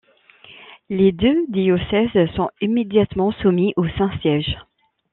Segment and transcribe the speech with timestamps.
[0.89, 4.57] Les deux diocèses sont immédiatement soumis au Saint-Siège.